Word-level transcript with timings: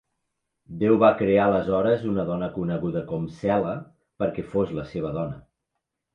Déu 0.83 0.95
va 1.03 1.09
crear 1.19 1.43
aleshores 1.49 2.05
una 2.13 2.25
dona 2.31 2.47
coneguda 2.57 3.05
com 3.13 3.29
Sela 3.43 3.77
perquè 4.25 4.49
fos 4.57 4.75
la 4.81 4.89
seva 4.97 5.15
dona. 5.21 5.41